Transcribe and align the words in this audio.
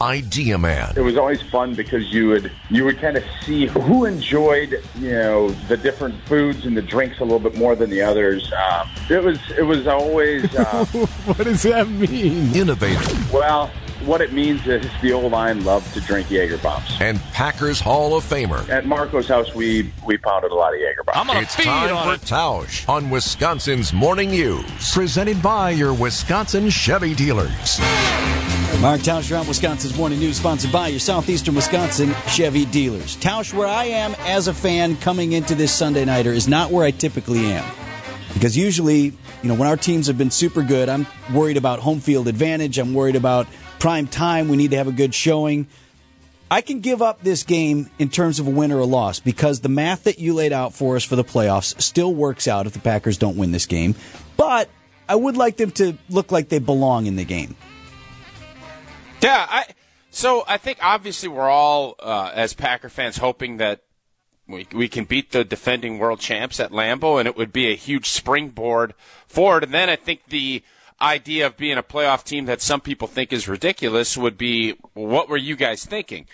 Idea 0.00 0.58
Man. 0.58 0.92
It 0.96 1.00
was 1.00 1.16
always 1.16 1.42
fun 1.42 1.74
because 1.74 2.12
you 2.12 2.28
would 2.28 2.52
you 2.70 2.84
would 2.84 2.98
kind 2.98 3.16
of 3.16 3.24
see 3.42 3.66
who 3.66 4.04
enjoyed 4.04 4.82
you 4.98 5.10
know 5.10 5.48
the 5.68 5.76
different 5.76 6.14
foods 6.26 6.66
and 6.66 6.76
the 6.76 6.82
drinks 6.82 7.18
a 7.20 7.24
little 7.24 7.38
bit 7.38 7.56
more 7.56 7.74
than 7.74 7.90
the 7.90 8.02
others. 8.02 8.52
Um, 8.52 8.88
it 9.10 9.22
was 9.22 9.38
it 9.58 9.62
was 9.62 9.86
always 9.86 10.54
uh, 10.54 10.84
what 11.24 11.38
does 11.38 11.62
that 11.62 11.88
mean? 11.88 12.54
Innovative. 12.54 13.32
Well, 13.32 13.70
what 14.04 14.20
it 14.20 14.32
means 14.32 14.66
is 14.66 14.86
the 15.02 15.12
old 15.12 15.32
line 15.32 15.64
loved 15.64 15.92
to 15.94 16.00
drink 16.00 16.30
Jaeger 16.30 16.58
bombs. 16.58 16.96
And 17.00 17.20
Packers 17.32 17.80
Hall 17.80 18.16
of 18.16 18.24
Famer. 18.24 18.68
At 18.68 18.86
Marco's 18.86 19.28
house, 19.28 19.54
we 19.54 19.92
we 20.06 20.16
pounded 20.18 20.52
a 20.52 20.54
lot 20.54 20.74
of 20.74 20.80
Jaeger 20.80 21.02
bombs. 21.04 21.18
I'm 21.18 21.26
gonna 21.26 21.40
It's 21.40 21.54
feed 21.54 21.64
time 21.64 21.96
on 21.96 22.06
for 22.06 22.14
it. 22.14 22.20
Tausch 22.28 22.88
on 22.88 23.10
Wisconsin's 23.10 23.92
Morning 23.92 24.30
News. 24.30 24.92
Presented 24.92 25.42
by 25.42 25.70
your 25.70 25.94
Wisconsin 25.94 26.70
Chevy 26.70 27.14
dealers. 27.14 27.80
Mark 28.80 29.00
Tauscher 29.00 29.40
on 29.40 29.48
Wisconsin's 29.48 29.96
Morning 29.96 30.20
News, 30.20 30.36
sponsored 30.36 30.70
by 30.70 30.88
your 30.88 31.00
Southeastern 31.00 31.54
Wisconsin 31.54 32.14
Chevy 32.28 32.66
dealers. 32.66 33.16
Tausch, 33.16 33.52
where 33.52 33.66
I 33.66 33.86
am 33.86 34.14
as 34.20 34.48
a 34.48 34.54
fan 34.54 34.96
coming 34.98 35.32
into 35.32 35.54
this 35.54 35.72
Sunday 35.72 36.04
Nighter 36.04 36.30
is 36.30 36.46
not 36.46 36.70
where 36.70 36.84
I 36.84 36.92
typically 36.92 37.46
am. 37.46 37.64
Because 38.34 38.56
usually, 38.56 39.00
you 39.00 39.14
know, 39.42 39.54
when 39.54 39.66
our 39.66 39.76
teams 39.76 40.06
have 40.06 40.18
been 40.18 40.30
super 40.30 40.62
good, 40.62 40.88
I'm 40.88 41.06
worried 41.32 41.56
about 41.56 41.80
home 41.80 42.00
field 42.00 42.28
advantage. 42.28 42.78
I'm 42.78 42.94
worried 42.94 43.16
about 43.16 43.48
prime 43.78 44.06
time. 44.06 44.48
We 44.48 44.56
need 44.56 44.72
to 44.72 44.76
have 44.76 44.88
a 44.88 44.92
good 44.92 45.14
showing. 45.14 45.66
I 46.50 46.60
can 46.60 46.80
give 46.80 47.02
up 47.02 47.22
this 47.22 47.42
game 47.42 47.90
in 47.98 48.08
terms 48.08 48.38
of 48.38 48.46
a 48.46 48.50
win 48.50 48.70
or 48.70 48.78
a 48.78 48.84
loss 48.84 49.18
because 49.18 49.60
the 49.60 49.68
math 49.68 50.04
that 50.04 50.20
you 50.20 50.32
laid 50.34 50.52
out 50.52 50.74
for 50.74 50.94
us 50.94 51.02
for 51.02 51.16
the 51.16 51.24
playoffs 51.24 51.80
still 51.80 52.14
works 52.14 52.46
out 52.46 52.66
if 52.66 52.72
the 52.72 52.78
Packers 52.78 53.18
don't 53.18 53.36
win 53.36 53.50
this 53.50 53.66
game. 53.66 53.96
But 54.36 54.68
I 55.08 55.16
would 55.16 55.36
like 55.36 55.56
them 55.56 55.72
to 55.72 55.96
look 56.08 56.30
like 56.30 56.50
they 56.50 56.60
belong 56.60 57.06
in 57.06 57.16
the 57.16 57.24
game. 57.24 57.56
Yeah, 59.20 59.46
I. 59.48 59.66
So 60.10 60.44
I 60.48 60.56
think 60.56 60.78
obviously 60.80 61.28
we're 61.28 61.48
all 61.48 61.94
uh, 61.98 62.30
as 62.34 62.54
Packer 62.54 62.88
fans 62.88 63.18
hoping 63.18 63.58
that 63.58 63.82
we 64.48 64.66
we 64.72 64.88
can 64.88 65.04
beat 65.04 65.32
the 65.32 65.44
defending 65.44 65.98
world 65.98 66.20
champs 66.20 66.60
at 66.60 66.70
Lambeau, 66.70 67.18
and 67.18 67.28
it 67.28 67.36
would 67.36 67.52
be 67.52 67.70
a 67.70 67.76
huge 67.76 68.08
springboard 68.08 68.94
forward. 69.26 69.64
And 69.64 69.74
then 69.74 69.90
I 69.90 69.96
think 69.96 70.22
the 70.28 70.62
idea 71.00 71.46
of 71.46 71.56
being 71.56 71.76
a 71.76 71.82
playoff 71.82 72.24
team 72.24 72.46
that 72.46 72.62
some 72.62 72.80
people 72.80 73.06
think 73.06 73.32
is 73.32 73.48
ridiculous 73.48 74.16
would 74.16 74.38
be, 74.38 74.72
what 74.94 75.28
were 75.28 75.36
you 75.36 75.54
guys 75.54 75.84
thinking? 75.84 76.26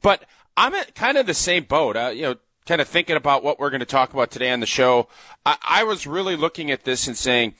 But 0.00 0.24
I'm 0.56 0.74
at 0.74 0.94
kind 0.94 1.18
of 1.18 1.26
the 1.26 1.34
same 1.34 1.64
boat. 1.64 1.96
Uh, 1.96 2.08
you 2.08 2.22
know, 2.22 2.36
kind 2.66 2.80
of 2.80 2.88
thinking 2.88 3.16
about 3.16 3.44
what 3.44 3.58
we're 3.58 3.70
going 3.70 3.80
to 3.80 3.86
talk 3.86 4.12
about 4.12 4.30
today 4.30 4.50
on 4.50 4.60
the 4.60 4.66
show. 4.66 5.08
I, 5.44 5.56
I 5.62 5.84
was 5.84 6.06
really 6.06 6.36
looking 6.36 6.70
at 6.70 6.84
this 6.84 7.06
and 7.06 7.16
saying, 7.16 7.54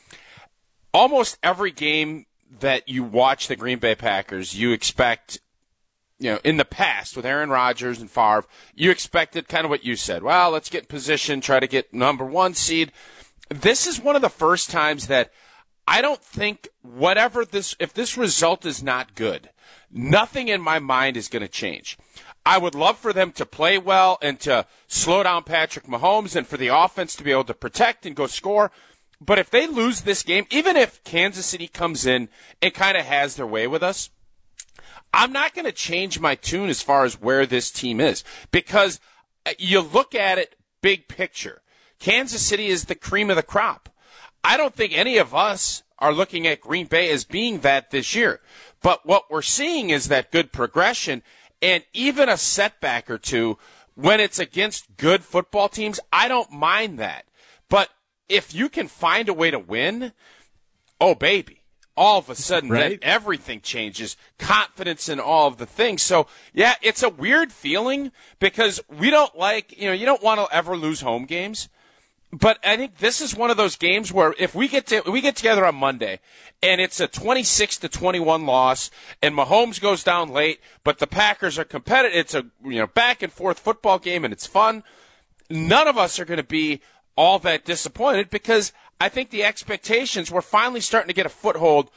almost 0.95 1.39
every 1.43 1.71
game 1.71 2.27
that 2.61 2.89
you 2.89 3.03
watch 3.03 3.49
the 3.49 3.57
Green 3.57 3.79
Bay 3.79 3.95
Packers, 3.95 4.59
you 4.59 4.73
expect, 4.73 5.41
you 6.19 6.31
know, 6.31 6.41
in 6.45 6.57
the 6.57 6.65
past 6.65 7.17
with 7.17 7.27
Aaron 7.27 7.51
Rodgers 7.51 8.01
and 8.01 8.11
Favre, 8.11 8.45
you 8.75 8.91
expected 8.91 9.49
kind 9.49 9.65
of 9.65 9.71
what 9.71 9.85
you 9.85 9.97
said. 9.97 10.23
Well, 10.23 10.51
let's 10.51 10.71
get 10.71 10.83
in 10.83 10.87
position, 10.87 11.41
try 11.41 11.61
to 11.61 11.67
get 11.67 11.93
number 11.93 12.25
one 12.25 12.55
seed. 12.55 12.93
This 13.49 13.87
is 13.87 14.01
one 14.01 14.17
of 14.17 14.23
the 14.23 14.29
first 14.29 14.71
times 14.71 15.07
that 15.07 15.31
I 15.87 16.03
don't 16.03 16.23
think 16.23 16.69
whatever 16.83 17.45
this, 17.45 17.77
if 17.79 17.95
this 17.95 18.17
result 18.17 18.67
is 18.67 18.83
not 18.83 19.15
good, 19.15 19.51
nothing 19.91 20.49
in 20.49 20.61
my 20.61 20.79
mind 20.79 21.17
is 21.17 21.29
going 21.29 21.43
to 21.43 21.49
change. 21.49 21.97
I 22.45 22.59
would 22.59 22.75
love 22.75 22.99
for 22.99 23.13
them 23.13 23.33
to 23.33 23.47
play 23.47 23.77
well 23.77 24.19
and 24.23 24.39
to 24.41 24.67
slow 24.87 25.23
down 25.23 25.45
Patrick 25.45 25.87
Mahomes 25.87 26.37
and 26.37 26.47
for 26.47 26.57
the 26.57 26.69
offense 26.69 27.17
to 27.17 27.25
be 27.25 27.33
able 27.33 27.45
to 27.45 27.55
protect 27.55 28.07
and 28.07 28.15
go 28.15 28.27
score. 28.27 28.71
But 29.21 29.39
if 29.39 29.51
they 29.51 29.67
lose 29.67 30.03
this 30.03 30.23
game, 30.23 30.47
even 30.51 30.77
if 30.77 31.03
Kansas 31.05 31.47
City 31.47 31.69
comes 31.69 32.07
in 32.07 32.29
and 32.61 32.75
kind 32.75 32.97
of 32.97 33.07
has 33.07 33.37
their 33.37 33.47
way 33.47 33.67
with 33.67 33.83
us, 33.83 34.11
I'm 35.13 35.33
not 35.33 35.55
going 35.55 35.65
to 35.65 35.73
change 35.73 36.21
my 36.21 36.35
tune 36.35 36.69
as 36.69 36.83
far 36.83 37.05
as 37.05 37.21
where 37.21 37.47
this 37.47 37.71
team 37.71 38.01
is 38.01 38.23
because 38.51 39.01
uh, 39.47 39.53
you 39.59 39.81
look 39.81 40.15
at 40.15 40.39
it 40.39 40.57
big 40.83 41.09
picture. 41.09 41.63
Kansas 41.99 42.43
City 42.43 42.67
is 42.67 42.85
the 42.85 42.95
cream 42.95 43.31
of 43.31 43.37
the 43.37 43.43
crop. 43.43 43.89
I 44.45 44.57
don't 44.57 44.75
think 44.75 44.93
any 44.93 45.17
of 45.17 45.35
us 45.35 45.83
are 45.99 46.13
looking 46.13 46.47
at 46.47 46.61
Green 46.61 46.87
Bay 46.87 47.11
as 47.11 47.25
being 47.25 47.61
that 47.61 47.91
this 47.91 48.15
year. 48.15 48.41
But 48.83 49.07
what 49.07 49.31
we're 49.31 49.43
seeing 49.43 49.91
is 49.91 50.09
that 50.09 50.31
good 50.31 50.53
progression 50.53 51.23
and 51.63 51.83
even 51.95 52.29
a 52.29 52.37
setback 52.37 53.11
or 53.11 53.19
two 53.19 53.59
when 53.95 54.21
it's 54.21 54.39
against 54.39 54.97
good 54.99 55.25
football 55.25 55.69
teams. 55.69 55.99
I 56.13 56.29
don't 56.29 56.53
mind 56.53 56.99
that. 56.99 57.25
If 58.29 58.55
you 58.55 58.69
can 58.69 58.89
find 58.89 59.29
a 59.29 59.35
way 59.35 59.51
to 59.51 59.59
win, 59.59 60.13
oh 61.01 61.15
baby, 61.15 61.63
all 61.97 62.19
of 62.19 62.29
a 62.29 62.35
sudden 62.35 62.69
Right. 62.71 62.91
then 62.91 62.99
everything 63.03 63.61
changes. 63.61 64.17
Confidence 64.39 65.09
in 65.09 65.19
all 65.21 65.47
of 65.49 65.57
the 65.59 65.67
things. 65.67 66.03
So 66.03 66.27
yeah, 66.53 66.75
it's 66.83 67.03
a 67.03 67.09
weird 67.09 67.53
feeling 67.53 68.13
because 68.39 68.81
we 68.89 69.11
don't 69.11 69.37
like, 69.37 69.79
you 69.79 69.87
know, 69.87 69.93
you 69.95 70.07
don't 70.07 70.23
want 70.23 70.41
to 70.41 70.55
ever 70.55 70.77
lose 70.77 71.01
home 71.01 71.25
games. 71.25 71.69
But 72.33 72.59
I 72.65 72.77
think 72.77 72.99
this 72.99 73.21
is 73.21 73.37
one 73.37 73.51
of 73.51 73.57
those 73.57 73.77
games 73.77 74.13
where 74.13 74.35
if 74.39 74.55
we 74.55 74.67
get 74.69 74.87
to 74.89 75.01
we 75.11 75.21
get 75.21 75.37
together 75.37 75.65
on 75.65 75.77
Monday 75.77 76.19
and 76.63 76.81
it's 76.81 76.99
a 77.01 77.07
26 77.07 77.79
to 77.79 77.89
21 77.89 78.45
loss 78.45 78.91
and 79.23 79.35
Mahomes 79.35 79.81
goes 79.81 80.03
down 80.03 80.31
late, 80.31 80.61
but 80.83 80.99
the 80.99 81.07
Packers 81.07 81.57
are 81.59 81.65
competitive, 81.65 82.19
it's 82.19 82.35
a 82.35 82.45
you 82.65 82.79
know 82.81 82.89
back 82.89 83.23
and 83.23 83.33
forth 83.33 83.61
football 83.61 83.99
game 84.01 84.25
and 84.25 84.33
it's 84.35 84.47
fun. 84.47 84.83
None 85.49 85.87
of 85.87 85.97
us 85.97 86.19
are 86.19 86.25
going 86.25 86.39
to 86.39 86.43
be 86.43 86.83
all 87.17 87.39
that 87.41 87.65
disappointed 87.65 88.31
because 88.31 88.73
I 89.01 89.09
think 89.09 89.31
the 89.31 89.45
expectations 89.45 90.31
we're 90.31 90.41
finally 90.43 90.81
starting 90.81 91.09
to 91.09 91.15
get 91.15 91.27
a 91.27 91.31
foothold 91.31 91.91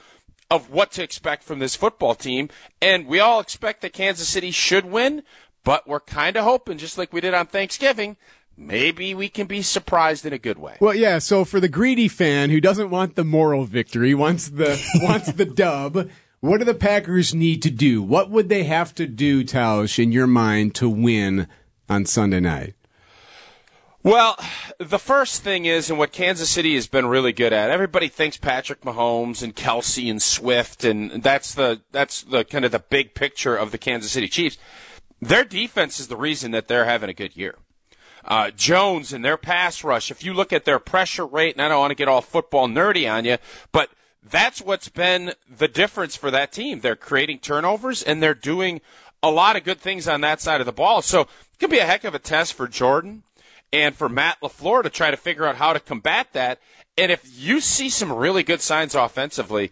of 0.49 0.71
what 0.71 0.91
to 0.93 1.03
expect 1.03 1.43
from 1.43 1.59
this 1.59 1.75
football 1.75 2.15
team 2.15 2.49
and 2.81 3.05
we 3.05 3.19
all 3.19 3.39
expect 3.39 3.81
that 3.81 3.93
Kansas 3.93 4.27
City 4.27 4.51
should 4.51 4.85
win, 4.85 5.23
but 5.63 5.87
we're 5.87 5.99
kind 5.99 6.37
of 6.37 6.43
hoping 6.43 6.77
just 6.77 6.97
like 6.97 7.13
we 7.13 7.21
did 7.21 7.33
on 7.33 7.45
Thanksgiving 7.45 8.17
maybe 8.59 9.13
we 9.13 9.29
can 9.29 9.47
be 9.47 9.61
surprised 9.61 10.25
in 10.25 10.33
a 10.33 10.37
good 10.37 10.59
way. 10.59 10.75
Well, 10.79 10.93
yeah. 10.93 11.19
So 11.19 11.45
for 11.45 11.59
the 11.59 11.69
greedy 11.69 12.07
fan 12.07 12.49
who 12.49 12.59
doesn't 12.59 12.89
want 12.89 13.15
the 13.15 13.23
moral 13.23 13.63
victory, 13.65 14.13
wants 14.13 14.49
the 14.49 14.83
wants 15.01 15.31
the 15.31 15.45
dub. 15.45 16.09
What 16.41 16.59
do 16.59 16.65
the 16.65 16.73
Packers 16.73 17.33
need 17.33 17.61
to 17.63 17.69
do? 17.69 18.01
What 18.01 18.29
would 18.29 18.47
they 18.47 18.63
have 18.63 18.95
to 18.95 19.07
do, 19.07 19.43
Tausch, 19.43 20.01
in 20.01 20.13
your 20.13 20.27
mind, 20.27 20.73
to 20.75 20.89
win 20.89 21.47
on 21.89 22.05
Sunday 22.05 22.39
night? 22.39 22.75
Well, 24.01 24.37
the 24.77 24.97
first 24.97 25.43
thing 25.43 25.65
is, 25.65 25.89
and 25.89 25.99
what 25.99 26.13
Kansas 26.13 26.49
City 26.49 26.75
has 26.75 26.87
been 26.87 27.07
really 27.07 27.33
good 27.33 27.51
at, 27.51 27.69
everybody 27.69 28.07
thinks 28.07 28.37
Patrick 28.37 28.81
Mahomes 28.81 29.43
and 29.43 29.53
Kelce 29.53 30.09
and 30.09 30.21
Swift, 30.21 30.85
and 30.85 31.21
that's 31.21 31.53
the 31.53 31.81
that's 31.91 32.21
the 32.21 32.45
kind 32.45 32.63
of 32.63 32.71
the 32.71 32.79
big 32.79 33.13
picture 33.13 33.57
of 33.57 33.71
the 33.71 33.77
Kansas 33.77 34.13
City 34.13 34.29
Chiefs. 34.29 34.57
Their 35.21 35.43
defense 35.43 35.99
is 35.99 36.07
the 36.07 36.15
reason 36.15 36.51
that 36.51 36.69
they're 36.69 36.85
having 36.85 37.09
a 37.09 37.13
good 37.13 37.35
year. 37.35 37.55
Uh, 38.23 38.51
Jones 38.51 39.11
and 39.11 39.23
their 39.23 39.35
pass 39.35 39.83
rush. 39.83 40.11
If 40.11 40.23
you 40.23 40.33
look 40.33 40.53
at 40.53 40.63
their 40.63 40.79
pressure 40.79 41.25
rate, 41.25 41.55
and 41.55 41.61
I 41.61 41.67
don't 41.67 41.79
want 41.79 41.91
to 41.91 41.95
get 41.95 42.07
all 42.07 42.21
football 42.21 42.69
nerdy 42.69 43.11
on 43.11 43.25
you, 43.25 43.37
but 43.73 43.89
that's 44.23 44.61
what's 44.61 44.87
been 44.87 45.33
the 45.49 45.67
difference 45.67 46.15
for 46.15 46.31
that 46.31 46.53
team. 46.53 46.79
They're 46.79 46.95
creating 46.95 47.39
turnovers 47.39 48.01
and 48.01 48.23
they're 48.23 48.33
doing 48.33 48.79
a 49.21 49.29
lot 49.29 49.57
of 49.57 49.65
good 49.65 49.79
things 49.79 50.07
on 50.07 50.21
that 50.21 50.39
side 50.39 50.61
of 50.61 50.65
the 50.65 50.71
ball. 50.71 51.01
So 51.01 51.21
it 51.21 51.59
could 51.59 51.69
be 51.69 51.79
a 51.79 51.85
heck 51.85 52.05
of 52.05 52.15
a 52.15 52.19
test 52.19 52.53
for 52.53 52.67
Jordan 52.67 53.23
and 53.71 53.95
for 53.95 54.09
Matt 54.09 54.37
LaFleur 54.41 54.83
to 54.83 54.89
try 54.89 55.11
to 55.11 55.17
figure 55.17 55.45
out 55.45 55.57
how 55.57 55.73
to 55.73 55.79
combat 55.79 56.33
that. 56.33 56.59
And 56.97 57.11
if 57.11 57.23
you 57.37 57.61
see 57.61 57.89
some 57.89 58.11
really 58.11 58.43
good 58.43 58.61
signs 58.61 58.95
offensively, 58.95 59.71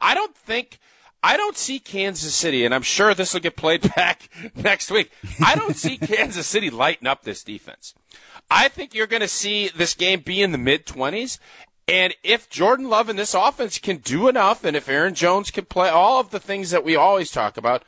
I- 0.00 0.14
don't 0.14 0.36
think 0.36 0.78
I 1.24 1.36
don't 1.36 1.56
see 1.56 1.78
Kansas 1.78 2.34
City, 2.34 2.64
and 2.64 2.74
I'm 2.74 2.82
sure 2.82 3.14
this 3.14 3.32
will 3.32 3.40
get 3.40 3.56
played 3.56 3.82
back 3.96 4.28
next 4.56 4.90
week. 4.90 5.12
I 5.44 5.54
don't 5.54 5.76
see 5.76 5.96
Kansas 5.98 6.46
City 6.48 6.68
lighten 6.68 7.06
up 7.06 7.22
this 7.22 7.44
defense. 7.44 7.94
I 8.50 8.68
think 8.68 8.92
you're 8.92 9.06
going 9.06 9.22
to 9.22 9.28
see 9.28 9.68
this 9.68 9.94
game 9.94 10.20
be 10.20 10.42
in 10.42 10.52
the 10.52 10.58
mid 10.58 10.84
20s. 10.84 11.38
And 11.88 12.14
if 12.22 12.48
Jordan 12.48 12.88
Love 12.88 13.08
and 13.08 13.18
this 13.18 13.34
offense 13.34 13.78
can 13.78 13.98
do 13.98 14.28
enough, 14.28 14.64
and 14.64 14.76
if 14.76 14.88
Aaron 14.88 15.14
Jones 15.14 15.50
can 15.50 15.64
play 15.64 15.88
all 15.88 16.20
of 16.20 16.30
the 16.30 16.40
things 16.40 16.70
that 16.70 16.84
we 16.84 16.96
always 16.96 17.30
talk 17.30 17.56
about, 17.56 17.84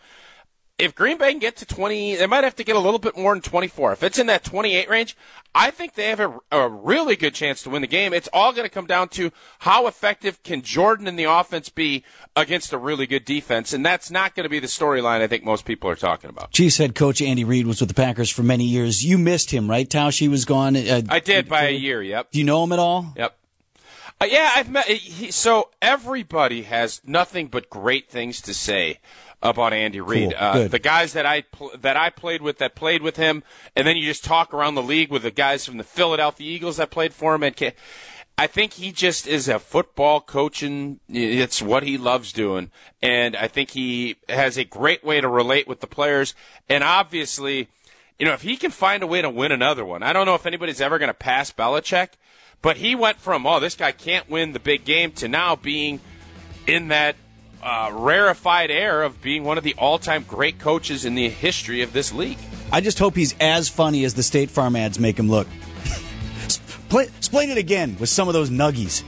if 0.76 0.94
Green 0.94 1.19
Bay 1.19 1.31
can 1.31 1.38
get 1.38 1.56
to 1.56 1.67
20, 1.67 2.17
they 2.17 2.26
might 2.26 2.43
have 2.43 2.56
to 2.56 2.65
get 2.65 2.75
a 2.75 2.81
little 2.81 2.99
bit 2.99 3.17
more 3.17 3.32
than 3.32 3.43
24. 3.43 3.93
If 3.93 4.03
it's 4.03 4.19
in 4.19 4.26
that 4.26 4.43
28 4.43 4.88
range, 4.88 5.17
I 5.55 5.71
think 5.71 5.94
they 5.94 6.09
have 6.09 6.19
a, 6.19 6.38
a 6.50 6.69
really 6.69 7.15
good 7.15 7.32
chance 7.32 7.62
to 7.62 7.71
win 7.71 7.81
the 7.81 7.88
game. 7.88 8.12
It's 8.12 8.29
all 8.32 8.53
going 8.53 8.65
to 8.65 8.71
come 8.71 8.87
down 8.87 9.09
to 9.11 9.31
how 9.61 9.87
effective 9.87 10.43
can 10.43 10.62
Jordan 10.62 11.06
and 11.06 11.17
the 11.17 11.25
offense 11.25 11.69
be 11.69 12.03
against 12.35 12.73
a 12.73 12.79
really 12.79 13.06
good 13.06 13.25
defense. 13.25 13.73
And 13.73 13.87
that's 13.87 14.11
not 14.11 14.35
going 14.35 14.44
to 14.44 14.50
be 14.50 14.59
the 14.59 14.67
storyline 14.67 15.21
I 15.21 15.29
think 15.29 15.44
most 15.44 15.65
people 15.65 15.88
are 15.91 15.94
talking 15.94 16.29
about. 16.29 16.50
Chiefs 16.50 16.79
head 16.79 16.97
coach 16.97 17.23
Andy 17.23 17.44
Reid 17.44 17.69
was 17.69 17.81
with 17.81 17.88
the 17.88 17.94
Packers 17.94 18.31
for 18.31 18.43
many 18.43 18.65
years. 18.65 19.05
You 19.05 19.17
missed 19.17 19.53
him, 19.53 19.71
right, 19.71 19.88
Tausch? 19.88 20.19
He 20.19 20.26
was 20.26 20.44
gone. 20.44 20.76
Uh, 20.76 21.03
I 21.09 21.21
did 21.21 21.49
by 21.49 21.69
a 21.69 21.71
year, 21.71 22.03
yep. 22.03 22.32
Do 22.32 22.38
you 22.41 22.44
know 22.44 22.65
him 22.65 22.73
at 22.73 22.81
all? 22.81 23.12
Yep. 23.17 23.37
Uh, 24.20 24.26
yeah, 24.26 24.52
I've 24.55 24.70
met. 24.70 24.87
He, 24.87 25.31
so 25.31 25.70
everybody 25.82 26.62
has 26.62 27.00
nothing 27.05 27.49
but 27.49 27.69
great 27.69 28.08
things 28.08 28.40
to 28.43 28.55
say 28.55 29.00
about 29.43 29.72
Andy 29.72 30.00
Reid. 30.00 30.31
Cool. 30.31 30.38
Uh, 30.38 30.69
the 30.69 30.78
guys 30.78 31.12
that 31.12 31.26
I 31.26 31.43
pl- 31.43 31.72
that 31.78 31.96
I 31.96 32.11
played 32.11 32.40
with 32.40 32.58
that 32.58 32.75
played 32.75 33.02
with 33.02 33.16
him, 33.16 33.43
and 33.76 33.87
then 33.87 33.96
you 33.96 34.06
just 34.06 34.25
talk 34.25 34.55
around 34.55 34.75
the 34.75 34.82
league 34.82 35.11
with 35.11 35.22
the 35.22 35.31
guys 35.31 35.66
from 35.66 35.76
the 35.76 35.84
Philadelphia 35.84 36.50
Eagles 36.50 36.78
that 36.78 36.90
played 36.90 37.12
for 37.12 37.34
him. 37.34 37.43
And 37.43 37.55
I 38.37 38.46
think 38.49 38.72
he 38.75 38.90
just 38.90 39.26
is 39.28 39.49
a 39.49 39.58
football 39.58 40.20
coach, 40.20 40.62
and 40.62 40.99
it's 41.08 41.62
what 41.62 41.84
he 41.84 41.96
loves 41.96 42.32
doing. 42.32 42.70
And 43.00 43.37
I 43.37 43.46
think 43.46 43.70
he 43.70 44.16
has 44.28 44.56
a 44.56 44.64
great 44.64 45.05
way 45.05 45.20
to 45.20 45.28
relate 45.28 45.69
with 45.69 45.81
the 45.81 45.87
players. 45.87 46.34
And 46.69 46.82
obviously, 46.82 47.69
you 48.19 48.26
know, 48.26 48.32
if 48.32 48.43
he 48.43 48.56
can 48.56 48.72
find 48.72 49.02
a 49.02 49.06
way 49.06 49.22
to 49.22 49.31
win 49.31 49.52
another 49.52 49.84
one, 49.84 50.02
I 50.02 50.12
don't 50.12 50.26
know 50.26 50.34
if 50.34 50.46
anybody's 50.46 50.81
ever 50.81 50.99
going 50.99 51.11
to 51.11 51.14
pass 51.14 51.52
Belichick, 51.52 52.11
but 52.64 52.78
he 52.78 52.94
went 52.94 53.19
from, 53.19 53.46
oh, 53.46 53.61
this 53.61 53.76
guy 53.76 53.93
can't 53.93 54.28
win 54.31 54.52
the 54.52 54.58
big 54.58 54.87
game 54.87 55.12
to 55.12 55.28
now 55.28 55.55
being 55.55 56.00
in 56.66 56.88
that 56.88 57.14
uh, 57.62 57.90
rarefied 57.93 58.70
air 58.70 59.02
of 59.02 59.20
being 59.20 59.44
one 59.44 59.58
of 59.58 59.64
the 59.64 59.75
all 59.75 59.99
time 59.99 60.25
great 60.26 60.58
coaches 60.58 61.05
in 61.05 61.14
the 61.14 61.28
history 61.28 61.82
of 61.82 61.93
this 61.93 62.11
league. 62.11 62.38
I 62.72 62.81
just 62.81 62.99
hope 62.99 63.16
he's 63.16 63.34
as 63.38 63.69
funny 63.69 64.02
as 64.05 64.14
the 64.14 64.22
State 64.22 64.50
Farm 64.50 64.76
ads 64.76 64.99
make 64.99 65.19
him 65.19 65.28
look. 65.28 65.46
Explain 66.90 67.50
it 67.50 67.58
again 67.58 67.99
with 68.00 68.08
some 68.08 68.28
of 68.28 68.34
those 68.34 68.49
nuggies. 68.49 69.05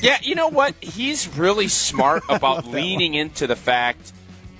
yeah, 0.02 0.16
you 0.22 0.34
know 0.34 0.48
what? 0.48 0.74
He's 0.82 1.28
really 1.36 1.68
smart 1.68 2.22
about 2.30 2.66
leaning 2.66 3.12
into 3.12 3.46
the 3.46 3.56
fact 3.56 4.14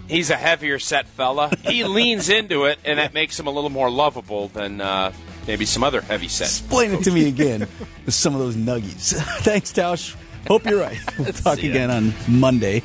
he's 0.08 0.28
a 0.28 0.36
heavier 0.36 0.78
set 0.78 1.06
fella. 1.06 1.50
He 1.62 1.84
leans 1.84 2.28
into 2.28 2.66
it, 2.66 2.78
and 2.84 2.98
that 2.98 3.14
makes 3.14 3.40
him 3.40 3.46
a 3.46 3.50
little 3.50 3.70
more 3.70 3.90
lovable 3.90 4.48
than 4.48 4.82
uh, 4.82 5.12
maybe 5.46 5.64
some 5.64 5.84
other 5.84 6.00
heavy 6.00 6.28
set. 6.28 6.46
Explain 6.46 6.92
it 6.92 7.04
to 7.04 7.10
me 7.10 7.28
again 7.28 7.60
with 8.04 8.14
some 8.14 8.34
of 8.34 8.40
those 8.40 8.56
nuggies. 8.56 9.12
Thanks, 9.42 9.72
Tausch. 9.72 10.16
Hope 10.46 10.64
you're 10.66 10.80
right. 10.80 10.98
We'll 11.18 11.32
talk 11.32 11.58
again 11.58 11.90
on 11.90 12.12
Monday. 12.28 12.82